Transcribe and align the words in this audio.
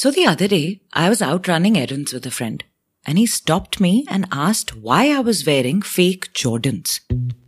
So 0.00 0.12
the 0.12 0.26
other 0.26 0.46
day, 0.46 0.80
I 0.92 1.08
was 1.08 1.20
out 1.20 1.48
running 1.48 1.76
errands 1.76 2.12
with 2.12 2.24
a 2.24 2.30
friend, 2.30 2.62
and 3.04 3.18
he 3.18 3.26
stopped 3.26 3.80
me 3.80 4.04
and 4.08 4.28
asked 4.30 4.76
why 4.76 5.10
I 5.10 5.18
was 5.18 5.44
wearing 5.44 5.82
fake 5.82 6.32
Jordans. 6.34 7.00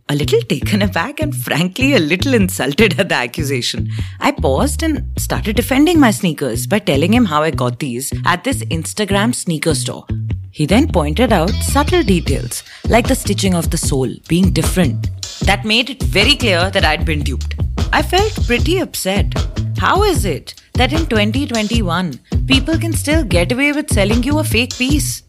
A 0.09 0.15
little 0.15 0.41
taken 0.41 0.81
aback 0.81 1.21
and 1.21 1.33
frankly 1.33 1.93
a 1.93 1.99
little 1.99 2.33
insulted 2.33 2.99
at 2.99 3.07
the 3.07 3.15
accusation, 3.15 3.89
I 4.19 4.31
paused 4.31 4.83
and 4.83 5.17
started 5.17 5.55
defending 5.55 5.97
my 5.97 6.11
sneakers 6.11 6.67
by 6.67 6.79
telling 6.79 7.13
him 7.13 7.23
how 7.23 7.41
I 7.41 7.51
got 7.51 7.79
these 7.79 8.11
at 8.25 8.43
this 8.43 8.65
Instagram 8.65 9.33
sneaker 9.33 9.73
store. 9.73 10.05
He 10.51 10.65
then 10.65 10.91
pointed 10.91 11.31
out 11.31 11.51
subtle 11.51 12.03
details, 12.03 12.65
like 12.89 13.07
the 13.07 13.15
stitching 13.15 13.55
of 13.55 13.69
the 13.69 13.77
sole 13.77 14.13
being 14.27 14.51
different, 14.51 15.07
that 15.45 15.63
made 15.63 15.89
it 15.89 16.03
very 16.03 16.35
clear 16.35 16.69
that 16.69 16.83
I'd 16.83 17.05
been 17.05 17.23
duped. 17.23 17.55
I 17.93 18.01
felt 18.01 18.45
pretty 18.45 18.79
upset. 18.79 19.50
How 19.81 20.03
is 20.03 20.25
it 20.25 20.53
that 20.75 20.93
in 20.93 21.07
2021, 21.07 22.19
people 22.45 22.77
can 22.77 22.93
still 22.93 23.23
get 23.23 23.51
away 23.51 23.71
with 23.71 23.91
selling 23.91 24.21
you 24.21 24.37
a 24.37 24.43
fake 24.43 24.75
piece? 24.77 25.23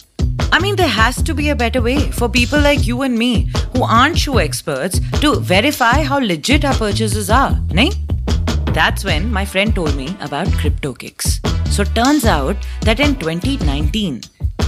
I 0.53 0.59
mean, 0.59 0.77
there 0.77 0.89
has 0.89 1.23
to 1.23 1.33
be 1.33 1.49
a 1.49 1.57
better 1.57 1.81
way 1.81 2.11
for 2.11 2.29
people 2.29 2.61
like 2.61 2.87
you 2.87 3.01
and 3.01 3.19
me, 3.19 3.51
who 3.73 3.83
aren't 3.83 4.19
shoe 4.19 4.41
experts, 4.41 5.01
to 5.21 5.37
verify 5.37 6.03
how 6.03 6.19
legit 6.19 6.67
our 6.67 6.75
purchases 6.75 7.31
are, 7.31 7.53
nahin? 7.79 7.95
That's 8.75 9.07
when 9.07 9.33
my 9.33 9.47
friend 9.47 9.75
told 9.75 9.97
me 9.97 10.15
about 10.21 10.49
CryptoKicks. 10.49 11.31
So 11.69 11.85
turns 11.85 12.27
out 12.27 12.69
that 12.83 13.01
in 13.01 13.17
2019, 13.17 14.21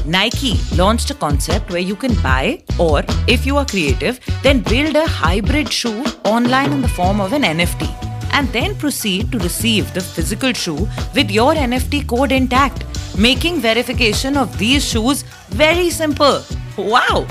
Nike 0.07 0.55
launched 0.77 1.11
a 1.11 1.15
concept 1.27 1.71
where 1.71 1.87
you 1.91 1.95
can 1.95 2.15
buy, 2.23 2.63
or 2.79 3.03
if 3.29 3.45
you 3.45 3.59
are 3.59 3.67
creative, 3.67 4.19
then 4.43 4.63
build 4.63 4.97
a 4.97 5.07
hybrid 5.07 5.71
shoe 5.71 6.03
online 6.25 6.73
in 6.73 6.81
the 6.81 6.89
form 6.89 7.21
of 7.21 7.35
an 7.35 7.43
NFT, 7.43 8.04
and 8.35 8.49
then 8.49 8.75
proceed 8.75 9.33
to 9.33 9.39
receive 9.39 9.95
the 9.95 10.01
physical 10.01 10.53
shoe 10.53 10.89
with 11.15 11.31
your 11.31 11.55
NFT 11.55 12.07
code 12.07 12.33
intact, 12.33 12.85
making 13.17 13.61
verification 13.61 14.37
of 14.37 14.59
these 14.59 14.87
shoes 14.87 15.23
very 15.49 15.89
simple. 15.89 16.43
Wow! 16.77 17.27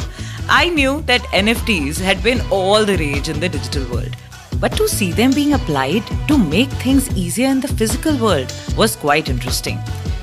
I 0.49 0.69
knew 0.69 1.01
that 1.01 1.21
NFTs 1.43 1.99
had 1.99 2.23
been 2.23 2.41
all 2.49 2.85
the 2.85 2.97
rage 2.97 3.29
in 3.29 3.39
the 3.39 3.49
digital 3.49 3.85
world. 3.93 4.15
But 4.59 4.77
to 4.77 4.87
see 4.87 5.11
them 5.11 5.31
being 5.31 5.53
applied 5.53 6.03
to 6.29 6.37
make 6.37 6.69
things 6.69 7.09
easier 7.17 7.49
in 7.49 7.59
the 7.59 7.67
physical 7.67 8.17
world 8.17 8.53
was 8.77 8.95
quite 8.95 9.29
interesting. 9.29 9.79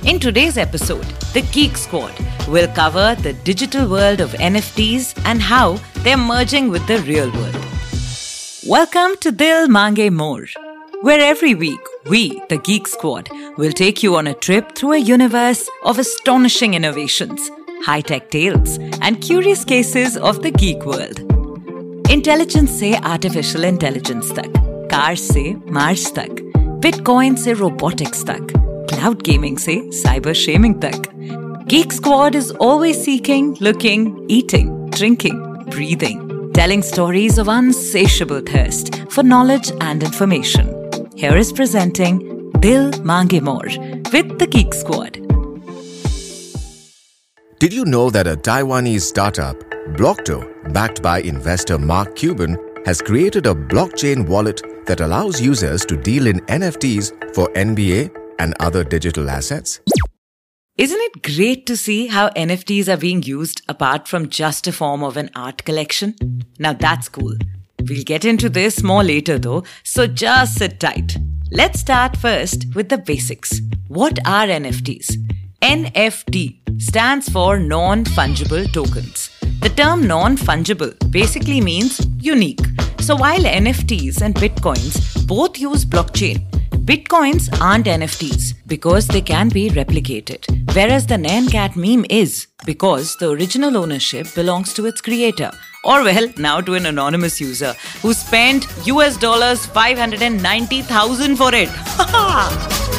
In 0.06 0.18
today's 0.18 0.56
episode, 0.56 1.04
the 1.34 1.42
Geek 1.52 1.76
Squad 1.76 2.14
will 2.48 2.68
cover 2.68 3.14
the 3.20 3.34
digital 3.44 3.86
world 3.86 4.20
of 4.20 4.32
NFTs 4.32 5.20
and 5.26 5.42
how 5.42 5.78
they're 5.98 6.16
merging 6.16 6.70
with 6.70 6.86
the 6.86 7.00
real 7.00 7.30
world. 7.32 7.56
Welcome 8.66 9.16
to 9.20 9.30
Dil 9.32 9.68
Mange 9.68 10.10
More, 10.10 10.46
where 11.01 11.19
every 11.19 11.53
week 11.53 11.79
we, 12.09 12.41
the 12.49 12.57
Geek 12.57 12.87
Squad, 12.87 13.29
will 13.57 13.71
take 13.71 14.01
you 14.01 14.15
on 14.15 14.27
a 14.27 14.33
trip 14.33 14.75
through 14.75 14.93
a 14.93 14.97
universe 14.97 15.69
of 15.83 15.99
astonishing 15.99 16.73
innovations, 16.73 17.49
high 17.83 18.01
tech 18.01 18.29
tales, 18.31 18.77
and 19.01 19.21
curious 19.21 19.63
cases 19.63 20.17
of 20.17 20.41
the 20.41 20.51
geek 20.51 20.85
world. 20.85 21.21
Intelligence 22.11 22.79
से 22.79 22.93
artificial 22.95 23.65
intelligence 23.65 24.31
तक 24.35 24.53
car 24.91 25.15
से 25.15 25.43
Mars 25.77 26.11
तक 26.15 26.41
bitcoin 26.83 27.35
से 27.43 27.53
robotics 27.53 28.23
तक 28.25 28.53
cloud 28.91 29.21
gaming 29.25 29.57
से 29.57 29.81
cyber 30.01 30.33
shaming 30.45 30.75
तक 30.85 31.11
Geek 31.67 31.91
Squad 31.91 32.35
is 32.35 32.51
always 32.51 33.03
seeking, 33.03 33.57
looking, 33.59 34.29
eating, 34.29 34.87
drinking, 34.91 35.41
breathing, 35.71 36.53
telling 36.53 36.83
stories 36.83 37.39
of 37.39 37.47
unsatiable 37.47 38.41
thirst 38.41 38.95
for 39.09 39.23
knowledge 39.23 39.71
and 39.81 40.03
information. 40.03 40.78
Here 41.20 41.36
is 41.36 41.52
presenting 41.52 42.50
Dil 42.60 42.92
Mange 43.02 43.42
More 43.42 43.68
with 44.10 44.38
the 44.38 44.46
Geek 44.50 44.72
Squad. 44.72 45.18
Did 47.58 47.74
you 47.74 47.84
know 47.84 48.08
that 48.08 48.26
a 48.26 48.36
Taiwanese 48.36 49.02
startup, 49.02 49.54
Blocto, 49.98 50.40
backed 50.72 51.02
by 51.02 51.20
investor 51.20 51.78
Mark 51.78 52.16
Cuban, 52.16 52.56
has 52.86 53.02
created 53.02 53.44
a 53.44 53.54
blockchain 53.54 54.26
wallet 54.26 54.62
that 54.86 55.02
allows 55.02 55.42
users 55.42 55.84
to 55.84 55.96
deal 55.98 56.26
in 56.26 56.40
NFTs 56.46 57.34
for 57.34 57.48
NBA 57.48 58.16
and 58.38 58.54
other 58.58 58.82
digital 58.82 59.28
assets? 59.28 59.80
Isn't 60.78 61.00
it 61.02 61.22
great 61.22 61.66
to 61.66 61.76
see 61.76 62.06
how 62.06 62.30
NFTs 62.30 62.88
are 62.88 62.96
being 62.96 63.22
used 63.24 63.60
apart 63.68 64.08
from 64.08 64.30
just 64.30 64.66
a 64.66 64.72
form 64.72 65.02
of 65.02 65.18
an 65.18 65.28
art 65.36 65.66
collection? 65.66 66.14
Now 66.58 66.72
that's 66.72 67.10
cool. 67.10 67.34
We'll 67.88 68.04
get 68.04 68.24
into 68.24 68.48
this 68.48 68.82
more 68.82 69.02
later 69.02 69.38
though, 69.38 69.64
so 69.82 70.06
just 70.06 70.58
sit 70.58 70.80
tight. 70.80 71.16
Let's 71.50 71.80
start 71.80 72.16
first 72.16 72.66
with 72.74 72.88
the 72.88 72.98
basics. 72.98 73.60
What 73.88 74.18
are 74.26 74.46
NFTs? 74.46 75.16
NFT 75.62 76.80
stands 76.80 77.28
for 77.28 77.58
non 77.58 78.04
fungible 78.04 78.72
tokens. 78.72 79.30
The 79.60 79.70
term 79.70 80.06
non 80.06 80.36
fungible 80.36 80.94
basically 81.10 81.60
means 81.60 82.06
unique. 82.18 82.60
So 83.00 83.16
while 83.16 83.40
NFTs 83.40 84.22
and 84.22 84.34
Bitcoins 84.34 85.26
both 85.26 85.58
use 85.58 85.84
blockchain, 85.84 86.48
Bitcoins 86.84 87.48
aren't 87.60 87.86
NFTs 87.86 88.54
because 88.66 89.06
they 89.06 89.20
can 89.20 89.48
be 89.48 89.70
replicated, 89.70 90.44
whereas 90.74 91.06
the 91.06 91.16
Nyan 91.16 91.50
Cat 91.50 91.76
meme 91.76 92.04
is 92.08 92.46
because 92.64 93.16
the 93.16 93.30
original 93.30 93.76
ownership 93.76 94.26
belongs 94.34 94.72
to 94.74 94.86
its 94.86 95.00
creator. 95.00 95.50
Or 95.82 96.02
well, 96.04 96.28
now 96.36 96.60
to 96.60 96.74
an 96.74 96.86
anonymous 96.86 97.40
user 97.40 97.74
who 98.02 98.12
spent 98.12 98.66
US 98.86 99.16
dollars 99.16 99.64
590,000 99.66 101.36
for 101.36 101.50
it. 101.54 101.70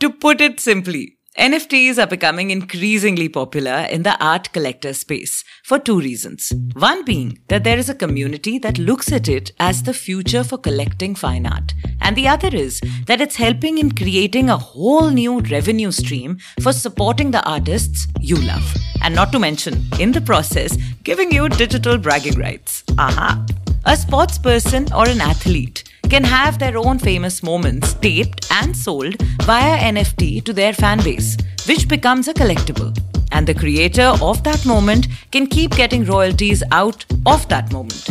To 0.00 0.10
put 0.10 0.40
it 0.40 0.58
simply, 0.58 1.16
NFTs 1.38 1.96
are 1.96 2.06
becoming 2.06 2.50
increasingly 2.50 3.26
popular 3.26 3.86
in 3.90 4.02
the 4.02 4.22
art 4.22 4.52
collector 4.52 4.92
space 4.92 5.44
for 5.64 5.78
two 5.78 5.98
reasons. 5.98 6.52
One 6.74 7.06
being 7.06 7.38
that 7.48 7.64
there 7.64 7.78
is 7.78 7.88
a 7.88 7.94
community 7.94 8.58
that 8.58 8.76
looks 8.76 9.10
at 9.10 9.28
it 9.28 9.50
as 9.58 9.82
the 9.82 9.94
future 9.94 10.44
for 10.44 10.58
collecting 10.58 11.14
fine 11.14 11.46
art. 11.46 11.72
And 12.02 12.16
the 12.16 12.28
other 12.28 12.54
is 12.54 12.82
that 13.06 13.22
it's 13.22 13.36
helping 13.36 13.78
in 13.78 13.92
creating 13.92 14.50
a 14.50 14.58
whole 14.58 15.08
new 15.08 15.40
revenue 15.40 15.90
stream 15.90 16.36
for 16.60 16.74
supporting 16.74 17.30
the 17.30 17.42
artists 17.48 18.06
you 18.20 18.36
love. 18.36 18.74
And 19.02 19.14
not 19.14 19.32
to 19.32 19.38
mention, 19.38 19.86
in 19.98 20.12
the 20.12 20.20
process, 20.20 20.76
giving 21.02 21.32
you 21.32 21.48
digital 21.48 21.96
bragging 21.96 22.38
rights. 22.38 22.84
Aha. 22.98 23.42
A 23.86 23.96
sports 23.96 24.36
person 24.36 24.86
or 24.92 25.08
an 25.08 25.22
athlete 25.22 25.84
can 26.12 26.24
have 26.24 26.58
their 26.58 26.76
own 26.76 26.98
famous 26.98 27.42
moments 27.42 27.94
taped 27.94 28.46
and 28.52 28.76
sold 28.76 29.14
via 29.44 29.78
NFT 29.78 30.44
to 30.44 30.52
their 30.52 30.74
fan 30.74 31.02
base, 31.02 31.38
which 31.66 31.88
becomes 31.88 32.28
a 32.28 32.34
collectible. 32.34 32.94
And 33.30 33.46
the 33.46 33.54
creator 33.54 34.12
of 34.20 34.42
that 34.44 34.66
moment 34.66 35.06
can 35.30 35.46
keep 35.46 35.70
getting 35.70 36.04
royalties 36.04 36.62
out 36.70 37.06
of 37.24 37.48
that 37.48 37.72
moment. 37.72 38.10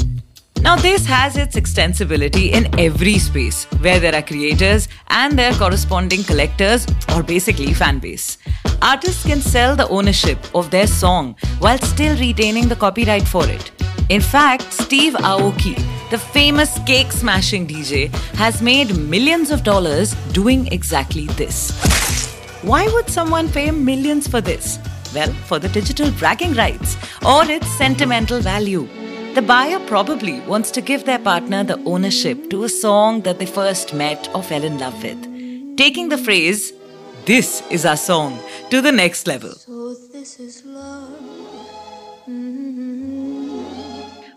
Now, 0.64 0.78
this 0.78 1.06
has 1.06 1.38
its 1.38 1.56
extensibility 1.56 2.52
in 2.52 2.68
every 2.80 3.20
space 3.20 3.66
where 3.82 4.00
there 4.00 4.16
are 4.16 4.24
creators 4.24 4.88
and 5.10 5.38
their 5.38 5.54
corresponding 5.54 6.24
collectors, 6.24 6.88
or 7.14 7.22
basically 7.22 7.72
fan 7.72 8.00
base. 8.00 8.40
Artists 8.82 9.24
can 9.24 9.42
sell 9.42 9.76
the 9.76 9.88
ownership 9.90 10.40
of 10.56 10.72
their 10.72 10.88
song 10.88 11.36
while 11.60 11.78
still 11.78 12.18
retaining 12.18 12.68
the 12.68 12.76
copyright 12.76 13.28
for 13.28 13.48
it. 13.48 13.72
In 14.10 14.22
fact, 14.22 14.74
Steve 14.74 15.14
Aoki, 15.14 16.01
the 16.12 16.18
famous 16.18 16.78
cake 16.86 17.10
smashing 17.10 17.66
DJ, 17.66 18.14
has 18.36 18.62
made 18.62 18.98
millions 18.98 19.50
of 19.50 19.64
dollars 19.64 20.14
doing 20.34 20.68
exactly 20.68 21.28
this. 21.40 21.72
Why 22.64 22.86
would 22.90 23.10
someone 23.10 23.48
pay 23.50 23.72
millions 23.72 24.28
for 24.28 24.42
this? 24.42 24.78
Well, 25.16 25.32
for 25.48 25.58
the 25.58 25.70
digital 25.70 26.12
bragging 26.12 26.54
rights 26.54 26.98
or 27.26 27.50
its 27.50 27.68
sentimental 27.78 28.42
value. 28.42 28.90
The 29.36 29.42
buyer 29.42 29.80
probably 29.88 30.42
wants 30.42 30.70
to 30.72 30.82
give 30.82 31.06
their 31.06 31.20
partner 31.20 31.64
the 31.64 31.82
ownership 31.86 32.50
to 32.50 32.66
a 32.66 32.70
song 32.70 33.22
that 33.22 33.40
they 33.40 33.46
first 33.46 33.94
met 33.94 34.30
or 34.36 34.44
fell 34.44 34.66
in 34.66 34.80
love 34.80 35.02
with, 35.02 35.78
taking 35.78 36.10
the 36.10 36.18
phrase, 36.18 36.74
This 37.26 37.64
is 37.70 37.85
our 37.85 37.96
song, 37.96 38.38
to 38.70 38.82
the 38.82 38.91
next 38.91 39.28
level. 39.28 39.52
So 39.52 39.96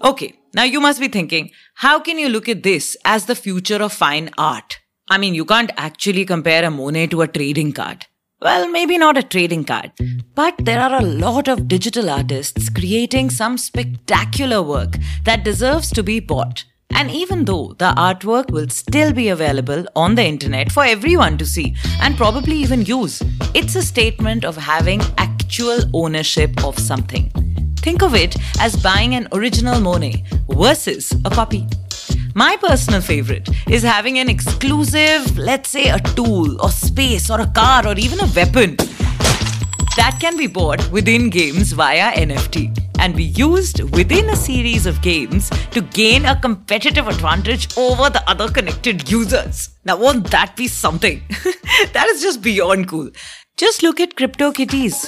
Okay, 0.04 0.34
now 0.54 0.64
you 0.64 0.80
must 0.80 1.00
be 1.00 1.08
thinking, 1.08 1.50
how 1.76 1.98
can 1.98 2.18
you 2.18 2.28
look 2.28 2.46
at 2.46 2.62
this 2.62 2.94
as 3.06 3.24
the 3.24 3.34
future 3.34 3.82
of 3.82 3.90
fine 3.90 4.28
art? 4.36 4.78
I 5.08 5.16
mean, 5.16 5.34
you 5.34 5.46
can't 5.46 5.70
actually 5.78 6.26
compare 6.26 6.62
a 6.62 6.70
Monet 6.70 7.06
to 7.06 7.22
a 7.22 7.26
trading 7.26 7.72
card. 7.72 8.04
Well, 8.42 8.68
maybe 8.68 8.98
not 8.98 9.16
a 9.16 9.22
trading 9.22 9.64
card, 9.64 9.92
but 10.34 10.56
there 10.58 10.78
are 10.78 11.00
a 11.00 11.06
lot 11.06 11.48
of 11.48 11.68
digital 11.68 12.10
artists 12.10 12.68
creating 12.68 13.30
some 13.30 13.56
spectacular 13.56 14.60
work 14.60 14.98
that 15.24 15.42
deserves 15.42 15.88
to 15.92 16.02
be 16.02 16.20
bought. 16.20 16.66
And 16.90 17.10
even 17.10 17.46
though 17.46 17.74
the 17.78 17.94
artwork 17.96 18.50
will 18.50 18.68
still 18.68 19.14
be 19.14 19.30
available 19.30 19.86
on 19.96 20.16
the 20.16 20.24
internet 20.26 20.70
for 20.70 20.84
everyone 20.84 21.38
to 21.38 21.46
see 21.46 21.74
and 22.02 22.14
probably 22.14 22.56
even 22.56 22.82
use, 22.82 23.22
it's 23.54 23.74
a 23.74 23.80
statement 23.80 24.44
of 24.44 24.58
having 24.58 25.00
actual 25.16 25.78
ownership 25.94 26.62
of 26.62 26.78
something. 26.78 27.43
Think 27.84 28.02
of 28.02 28.14
it 28.14 28.34
as 28.60 28.76
buying 28.82 29.14
an 29.14 29.28
original 29.32 29.78
Monet 29.78 30.24
versus 30.48 31.12
a 31.26 31.28
copy. 31.28 31.66
My 32.34 32.56
personal 32.56 33.02
favorite 33.02 33.46
is 33.68 33.82
having 33.82 34.18
an 34.18 34.30
exclusive, 34.30 35.36
let's 35.36 35.68
say, 35.68 35.90
a 35.90 35.98
tool 35.98 36.62
or 36.62 36.70
space 36.70 37.28
or 37.28 37.42
a 37.42 37.46
car 37.46 37.86
or 37.86 37.94
even 37.98 38.20
a 38.20 38.32
weapon 38.34 38.76
that 39.98 40.16
can 40.18 40.38
be 40.38 40.46
bought 40.46 40.90
within 40.90 41.28
games 41.28 41.72
via 41.72 42.10
NFT 42.12 42.74
and 43.00 43.14
be 43.14 43.24
used 43.24 43.80
within 43.94 44.30
a 44.30 44.36
series 44.36 44.86
of 44.86 45.02
games 45.02 45.50
to 45.72 45.82
gain 45.82 46.24
a 46.24 46.40
competitive 46.40 47.06
advantage 47.06 47.68
over 47.76 48.08
the 48.08 48.26
other 48.26 48.48
connected 48.48 49.10
users. 49.10 49.68
Now, 49.84 49.98
won't 49.98 50.30
that 50.30 50.56
be 50.56 50.68
something? 50.68 51.20
that 51.92 52.06
is 52.08 52.22
just 52.22 52.40
beyond 52.40 52.88
cool. 52.88 53.10
Just 53.58 53.82
look 53.82 54.00
at 54.00 54.16
CryptoKitties. 54.16 55.06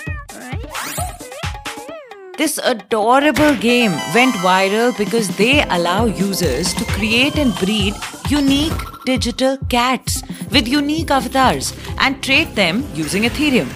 This 2.39 2.59
adorable 2.63 3.55
game 3.57 3.93
went 4.15 4.35
viral 4.45 4.97
because 4.99 5.35
they 5.39 5.63
allow 5.63 6.05
users 6.05 6.75
to 6.75 6.85
create 6.85 7.37
and 7.37 7.55
breed 7.55 7.95
unique 8.29 8.79
digital 9.07 9.57
cats 9.71 10.23
with 10.51 10.69
unique 10.69 11.11
avatars 11.11 11.73
and 11.99 12.23
trade 12.23 12.55
them 12.55 12.85
using 12.93 13.23
Ethereum. 13.23 13.73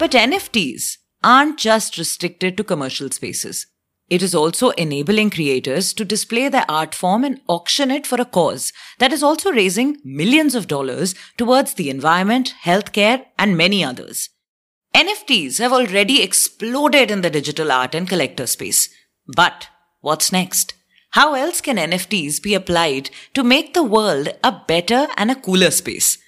But 0.00 0.10
NFTs 0.10 0.98
aren't 1.22 1.56
just 1.60 1.98
restricted 1.98 2.56
to 2.56 2.64
commercial 2.64 3.10
spaces. 3.10 3.68
It 4.08 4.24
is 4.24 4.34
also 4.34 4.70
enabling 4.70 5.30
creators 5.30 5.92
to 5.92 6.04
display 6.04 6.48
their 6.48 6.68
art 6.68 6.96
form 6.96 7.22
and 7.22 7.40
auction 7.46 7.92
it 7.92 8.08
for 8.08 8.20
a 8.20 8.24
cause 8.24 8.72
that 8.98 9.12
is 9.12 9.22
also 9.22 9.52
raising 9.52 9.98
millions 10.04 10.56
of 10.56 10.66
dollars 10.66 11.14
towards 11.36 11.74
the 11.74 11.88
environment, 11.88 12.54
healthcare, 12.64 13.26
and 13.38 13.56
many 13.56 13.84
others. 13.84 14.30
NFTs 14.94 15.58
have 15.58 15.72
already 15.72 16.22
exploded 16.22 17.10
in 17.10 17.20
the 17.20 17.30
digital 17.30 17.70
art 17.70 17.94
and 17.94 18.08
collector 18.08 18.46
space. 18.46 18.88
But 19.26 19.68
what's 20.00 20.32
next? 20.32 20.74
How 21.10 21.34
else 21.34 21.60
can 21.60 21.76
NFTs 21.76 22.42
be 22.42 22.54
applied 22.54 23.10
to 23.34 23.44
make 23.44 23.74
the 23.74 23.82
world 23.82 24.28
a 24.42 24.52
better 24.66 25.06
and 25.16 25.30
a 25.30 25.36
cooler 25.36 25.70
space? 25.70 26.18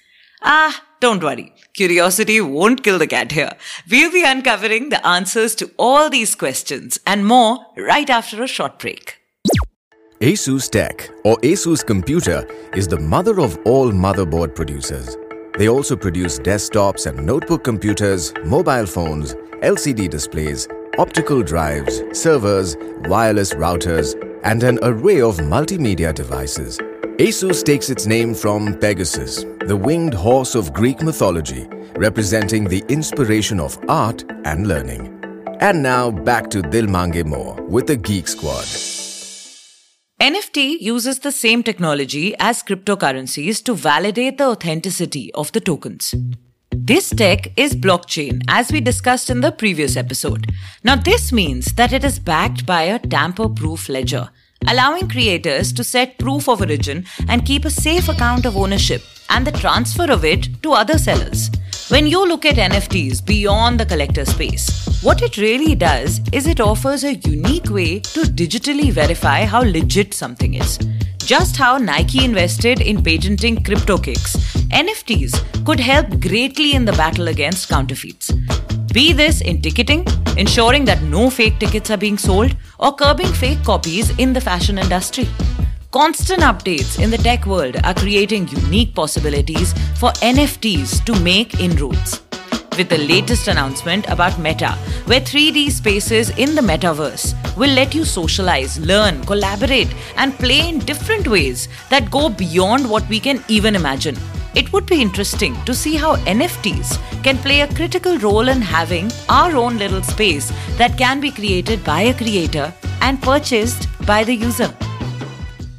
Ah, 0.41 0.83
don't 0.99 1.23
worry. 1.23 1.53
Curiosity 1.73 2.39
won't 2.39 2.83
kill 2.83 2.97
the 2.99 3.07
cat 3.07 3.31
here. 3.33 3.51
We'll 3.89 4.11
be 4.11 4.23
uncovering 4.25 4.89
the 4.89 5.05
answers 5.05 5.55
to 5.55 5.71
all 5.77 6.09
these 6.09 6.35
questions 6.35 6.99
and 7.05 7.25
more 7.25 7.59
right 7.77 8.09
after 8.09 8.41
a 8.43 8.47
short 8.47 8.79
break. 8.79 9.17
ASUSTeK 10.21 11.09
or 11.25 11.35
ASUS 11.37 11.85
Computer 11.85 12.47
is 12.75 12.87
the 12.87 12.99
mother 12.99 13.41
of 13.41 13.57
all 13.65 13.91
motherboard 13.91 14.55
producers. 14.55 15.17
They 15.57 15.69
also 15.69 15.95
produce 15.95 16.39
desktops 16.39 17.05
and 17.05 17.25
notebook 17.25 17.63
computers, 17.63 18.33
mobile 18.43 18.87
phones, 18.87 19.35
LCD 19.61 20.09
displays, 20.09 20.67
optical 20.97 21.43
drives, 21.43 22.01
servers, 22.11 22.75
wireless 23.05 23.53
routers, 23.53 24.15
and 24.43 24.63
an 24.63 24.79
array 24.81 25.21
of 25.21 25.37
multimedia 25.37 26.13
devices. 26.13 26.79
ASUS 27.19 27.63
takes 27.63 27.91
its 27.91 28.07
name 28.07 28.33
from 28.33 28.75
Pegasus, 28.79 29.43
the 29.67 29.77
winged 29.77 30.15
horse 30.15 30.55
of 30.55 30.73
Greek 30.73 31.03
mythology, 31.03 31.67
representing 31.95 32.63
the 32.63 32.83
inspiration 32.89 33.59
of 33.59 33.77
art 33.87 34.23
and 34.45 34.67
learning. 34.67 35.19
And 35.59 35.83
now 35.83 36.09
back 36.09 36.49
to 36.49 36.63
Dil 36.63 36.87
Mange 36.87 37.23
More 37.23 37.55
with 37.61 37.85
the 37.85 37.95
Geek 37.95 38.27
Squad. 38.27 39.02
NFT 40.23 40.79
uses 40.79 41.19
the 41.19 41.33
same 41.33 41.63
technology 41.63 42.33
as 42.39 42.63
cryptocurrencies 42.63 43.61
to 43.65 43.73
validate 43.73 44.37
the 44.37 44.45
authenticity 44.45 45.33
of 45.33 45.51
the 45.51 45.59
tokens. 45.59 46.15
This 46.71 47.09
tech 47.09 47.51
is 47.57 47.75
blockchain, 47.75 48.41
as 48.47 48.71
we 48.71 48.79
discussed 48.79 49.29
in 49.29 49.41
the 49.41 49.51
previous 49.51 49.97
episode. 49.97 50.49
Now, 50.81 50.95
this 50.95 51.33
means 51.33 51.73
that 51.73 51.91
it 51.91 52.05
is 52.05 52.19
backed 52.19 52.65
by 52.65 52.83
a 52.83 52.99
tamper 52.99 53.49
proof 53.49 53.89
ledger, 53.89 54.29
allowing 54.67 55.07
creators 55.07 55.71
to 55.73 55.83
set 55.83 56.17
proof 56.17 56.47
of 56.47 56.61
origin 56.61 57.05
and 57.27 57.45
keep 57.45 57.65
a 57.65 57.69
safe 57.69 58.09
account 58.09 58.45
of 58.45 58.57
ownership 58.57 59.01
and 59.29 59.47
the 59.47 59.51
transfer 59.51 60.11
of 60.11 60.25
it 60.25 60.47
to 60.63 60.73
other 60.73 60.97
sellers. 60.97 61.49
When 61.89 62.07
you 62.07 62.25
look 62.27 62.45
at 62.45 62.55
NFTs 62.55 63.25
beyond 63.25 63.79
the 63.79 63.85
collector 63.85 64.25
space, 64.25 65.01
what 65.01 65.21
it 65.21 65.37
really 65.37 65.75
does 65.75 66.21
is 66.31 66.47
it 66.47 66.61
offers 66.61 67.03
a 67.03 67.15
unique 67.15 67.69
way 67.69 67.99
to 67.99 68.21
digitally 68.21 68.91
verify 68.91 69.43
how 69.45 69.61
legit 69.61 70.13
something 70.13 70.53
is. 70.53 70.79
Just 71.17 71.57
how 71.57 71.77
Nike 71.77 72.23
invested 72.23 72.81
in 72.81 73.03
patenting 73.03 73.57
CryptoKicks, 73.57 74.35
NFTs 74.69 75.65
could 75.65 75.79
help 75.79 76.19
greatly 76.19 76.73
in 76.73 76.85
the 76.85 76.93
battle 76.93 77.27
against 77.27 77.69
counterfeits. 77.69 78.31
Be 78.93 79.11
this 79.11 79.41
in 79.41 79.59
ticketing, 79.59 80.05
ensuring 80.37 80.85
that 80.85 81.01
no 81.01 81.31
fake 81.31 81.57
tickets 81.57 81.89
are 81.89 81.97
being 81.97 82.19
sold, 82.19 82.55
or 82.77 82.93
curbing 82.93 83.33
fake 83.33 83.63
copies 83.63 84.15
in 84.19 84.33
the 84.33 84.39
fashion 84.39 84.77
industry. 84.77 85.27
Constant 85.89 86.41
updates 86.41 87.01
in 87.01 87.09
the 87.09 87.17
tech 87.17 87.47
world 87.47 87.75
are 87.83 87.95
creating 87.95 88.47
unique 88.49 88.93
possibilities 88.93 89.73
for 89.95 90.11
NFTs 90.21 91.03
to 91.05 91.19
make 91.21 91.59
inroads. 91.59 92.21
With 92.77 92.89
the 92.89 92.99
latest 92.99 93.47
announcement 93.47 94.07
about 94.09 94.37
Meta, 94.37 94.73
where 95.05 95.21
3D 95.21 95.71
spaces 95.71 96.29
in 96.37 96.53
the 96.53 96.61
metaverse 96.61 97.33
will 97.57 97.71
let 97.71 97.95
you 97.95 98.05
socialize, 98.05 98.79
learn, 98.79 99.23
collaborate, 99.23 99.91
and 100.17 100.37
play 100.37 100.69
in 100.69 100.77
different 100.77 101.27
ways 101.27 101.67
that 101.89 102.11
go 102.11 102.29
beyond 102.29 102.87
what 102.87 103.09
we 103.09 103.19
can 103.19 103.43
even 103.47 103.75
imagine. 103.75 104.17
It 104.55 104.71
would 104.71 104.85
be 104.85 105.01
interesting 105.01 105.55
to 105.65 105.73
see 105.73 105.95
how 105.95 106.15
NFTs 106.17 107.23
can 107.23 107.39
play 107.39 107.61
a 107.61 107.73
critical 107.73 108.19
role 108.19 108.47
in 108.49 108.61
having 108.61 109.11
our 109.27 109.55
own 109.55 109.77
little 109.79 110.03
space 110.03 110.51
that 110.77 110.95
can 110.95 111.19
be 111.19 111.31
created 111.31 111.83
by 111.83 112.01
a 112.01 112.13
creator 112.13 112.71
and 113.01 113.19
purchased 113.19 113.87
by 114.05 114.23
the 114.23 114.35
user. 114.35 114.71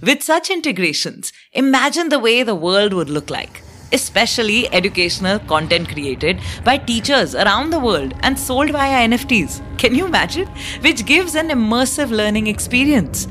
With 0.02 0.24
such 0.24 0.50
integrations, 0.50 1.32
imagine 1.52 2.08
the 2.08 2.18
way 2.18 2.42
the 2.42 2.56
world 2.56 2.92
would 2.92 3.08
look 3.08 3.30
like, 3.30 3.62
especially 3.92 4.68
educational 4.74 5.38
content 5.38 5.88
created 5.88 6.40
by 6.64 6.78
teachers 6.78 7.36
around 7.36 7.70
the 7.70 7.78
world 7.78 8.12
and 8.22 8.36
sold 8.36 8.70
via 8.70 9.08
NFTs. 9.08 9.62
Can 9.78 9.94
you 9.94 10.04
imagine? 10.06 10.48
Which 10.80 11.06
gives 11.06 11.36
an 11.36 11.50
immersive 11.50 12.10
learning 12.10 12.48
experience. 12.48 13.28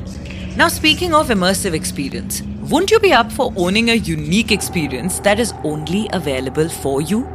Now, 0.55 0.67
speaking 0.67 1.15
of 1.15 1.29
immersive 1.29 1.73
experience, 1.73 2.43
wouldn't 2.69 2.91
you 2.91 2.99
be 2.99 3.11
up 3.11 3.31
for 3.31 3.51
owning 3.55 3.89
a 3.89 3.95
unique 3.95 4.51
experience 4.51 5.17
that 5.21 5.39
is 5.39 5.51
only 5.63 6.07
available 6.13 6.69
for 6.69 7.01
you? 7.01 7.27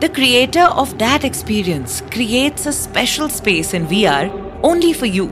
The 0.00 0.08
creator 0.08 0.64
of 0.64 0.98
that 0.98 1.22
experience 1.22 2.00
creates 2.10 2.66
a 2.66 2.72
special 2.72 3.28
space 3.28 3.72
in 3.72 3.86
VR 3.86 4.32
only 4.64 4.92
for 4.92 5.06
you 5.06 5.28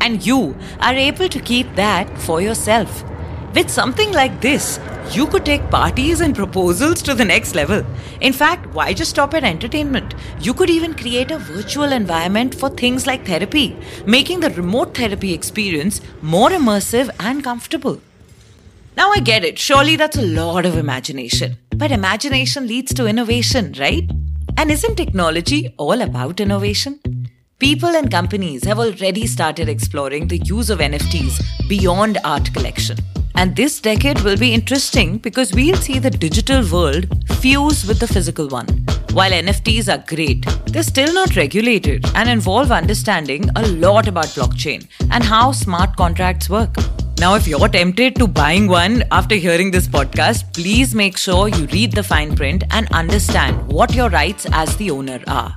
and 0.00 0.24
you 0.24 0.56
are 0.80 0.94
able 0.94 1.28
to 1.28 1.40
keep 1.40 1.74
that 1.74 2.18
for 2.18 2.40
yourself. 2.40 3.04
With 3.52 3.68
something 3.68 4.12
like 4.12 4.40
this, 4.40 4.78
you 5.10 5.26
could 5.26 5.44
take 5.44 5.70
parties 5.70 6.20
and 6.20 6.36
proposals 6.36 7.02
to 7.02 7.14
the 7.14 7.24
next 7.24 7.56
level. 7.56 7.84
In 8.20 8.32
fact, 8.32 8.72
why 8.72 8.92
just 8.92 9.10
stop 9.10 9.34
at 9.34 9.42
entertainment? 9.42 10.14
You 10.38 10.54
could 10.54 10.70
even 10.70 10.94
create 10.94 11.32
a 11.32 11.38
virtual 11.38 11.90
environment 11.90 12.54
for 12.54 12.70
things 12.70 13.08
like 13.08 13.26
therapy, 13.26 13.76
making 14.06 14.38
the 14.38 14.50
remote 14.50 14.94
therapy 14.96 15.34
experience 15.34 16.00
more 16.22 16.50
immersive 16.50 17.10
and 17.18 17.42
comfortable. 17.42 18.00
Now, 18.96 19.10
I 19.10 19.18
get 19.18 19.44
it, 19.44 19.58
surely 19.58 19.96
that's 19.96 20.16
a 20.16 20.22
lot 20.22 20.64
of 20.64 20.78
imagination. 20.78 21.56
But 21.74 21.90
imagination 21.90 22.68
leads 22.68 22.94
to 22.94 23.08
innovation, 23.08 23.74
right? 23.80 24.08
And 24.56 24.70
isn't 24.70 24.94
technology 24.94 25.74
all 25.76 26.02
about 26.02 26.38
innovation? 26.38 27.00
People 27.58 27.96
and 27.96 28.12
companies 28.12 28.62
have 28.62 28.78
already 28.78 29.26
started 29.26 29.68
exploring 29.68 30.28
the 30.28 30.38
use 30.38 30.70
of 30.70 30.78
NFTs 30.78 31.68
beyond 31.68 32.18
art 32.24 32.54
collection. 32.54 32.96
And 33.34 33.56
this 33.56 33.80
decade 33.80 34.20
will 34.20 34.36
be 34.36 34.52
interesting 34.52 35.18
because 35.18 35.52
we'll 35.52 35.76
see 35.76 35.98
the 35.98 36.10
digital 36.10 36.62
world 36.70 37.06
fuse 37.40 37.86
with 37.86 37.98
the 37.98 38.06
physical 38.06 38.48
one. 38.48 38.68
While 39.12 39.32
NFTs 39.32 39.92
are 39.92 40.04
great, 40.06 40.46
they're 40.66 40.82
still 40.82 41.12
not 41.12 41.36
regulated 41.36 42.04
and 42.14 42.28
involve 42.28 42.70
understanding 42.70 43.48
a 43.56 43.66
lot 43.66 44.06
about 44.06 44.26
blockchain 44.26 44.86
and 45.10 45.24
how 45.24 45.52
smart 45.52 45.96
contracts 45.96 46.48
work. 46.48 46.74
Now, 47.18 47.34
if 47.34 47.46
you're 47.46 47.68
tempted 47.68 48.16
to 48.16 48.26
buying 48.26 48.66
one 48.66 49.04
after 49.10 49.34
hearing 49.34 49.70
this 49.70 49.86
podcast, 49.86 50.54
please 50.54 50.94
make 50.94 51.18
sure 51.18 51.48
you 51.48 51.66
read 51.66 51.92
the 51.92 52.02
fine 52.02 52.34
print 52.34 52.64
and 52.70 52.88
understand 52.92 53.66
what 53.68 53.94
your 53.94 54.08
rights 54.08 54.46
as 54.52 54.76
the 54.76 54.90
owner 54.90 55.20
are. 55.26 55.54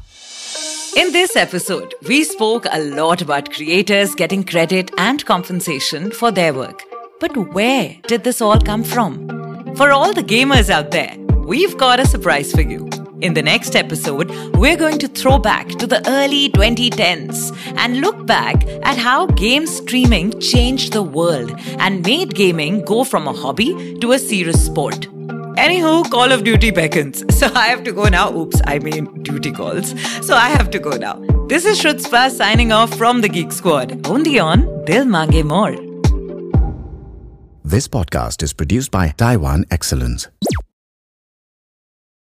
In 0.97 1.11
this 1.11 1.35
episode, 1.35 1.95
we 2.07 2.23
spoke 2.23 2.65
a 2.69 2.79
lot 2.79 3.21
about 3.21 3.51
creators 3.51 4.13
getting 4.13 4.43
credit 4.43 4.91
and 4.97 5.25
compensation 5.25 6.11
for 6.11 6.31
their 6.31 6.53
work. 6.53 6.83
But 7.19 7.35
where 7.53 7.97
did 8.07 8.23
this 8.23 8.41
all 8.41 8.59
come 8.59 8.83
from? 8.83 9.27
For 9.75 9.91
all 9.91 10.13
the 10.13 10.23
gamers 10.23 10.69
out 10.69 10.91
there, 10.91 11.15
we've 11.45 11.77
got 11.77 11.99
a 11.99 12.05
surprise 12.05 12.51
for 12.51 12.61
you. 12.61 12.89
In 13.21 13.33
the 13.33 13.41
next 13.41 13.75
episode, 13.75 14.29
we're 14.57 14.75
going 14.75 14.99
to 14.99 15.07
throw 15.07 15.39
back 15.39 15.69
to 15.69 15.87
the 15.87 16.05
early 16.09 16.49
2010s 16.49 17.55
and 17.77 18.01
look 18.01 18.25
back 18.25 18.65
at 18.83 18.97
how 18.97 19.27
game 19.27 19.65
streaming 19.65 20.37
changed 20.41 20.91
the 20.91 21.01
world 21.01 21.53
and 21.79 22.05
made 22.05 22.35
gaming 22.35 22.83
go 22.83 23.05
from 23.05 23.27
a 23.27 23.33
hobby 23.33 23.97
to 23.99 24.11
a 24.11 24.19
serious 24.19 24.65
sport. 24.65 25.07
Anywho, 25.55 26.09
Call 26.11 26.31
of 26.31 26.43
Duty 26.43 26.71
beckons. 26.71 27.23
So 27.39 27.47
I 27.53 27.67
have 27.67 27.83
to 27.83 27.91
go 27.93 28.05
now. 28.05 28.35
Oops, 28.35 28.59
I 28.65 28.79
mean 28.79 29.05
duty 29.23 29.51
calls. 29.51 29.93
So 30.25 30.35
I 30.35 30.49
have 30.49 30.69
to 30.71 30.79
go 30.79 30.91
now. 30.91 31.15
This 31.47 31.65
is 31.65 31.79
Shrutspa 31.79 32.29
signing 32.31 32.71
off 32.71 32.93
from 32.97 33.21
the 33.21 33.29
Geek 33.29 33.51
Squad. 33.51 34.05
Only 34.07 34.39
on 34.39 34.83
Dil 34.85 35.05
Mange 35.05 35.43
More. 35.43 35.92
This 37.65 37.87
podcast 37.87 38.43
is 38.43 38.51
produced 38.51 38.91
by 38.91 39.13
Taiwan 39.15 39.63
Excellence. 39.71 40.27